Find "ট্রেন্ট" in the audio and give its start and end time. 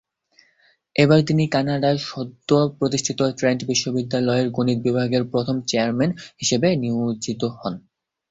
3.37-3.61